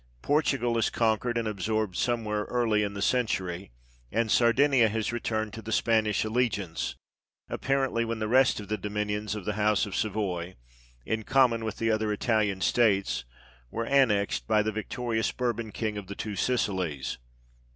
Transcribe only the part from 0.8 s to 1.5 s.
conquered and